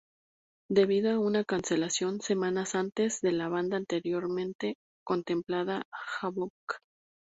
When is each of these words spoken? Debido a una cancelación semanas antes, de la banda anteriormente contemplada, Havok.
Debido 0.67 1.11
a 1.11 1.19
una 1.19 1.43
cancelación 1.45 2.21
semanas 2.21 2.73
antes, 2.73 3.21
de 3.21 3.33
la 3.33 3.49
banda 3.49 3.77
anteriormente 3.77 4.73
contemplada, 5.03 5.83
Havok. 6.21 6.53